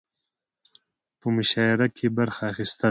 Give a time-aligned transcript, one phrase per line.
[1.19, 2.79] په مشاعره کې برخه اخستل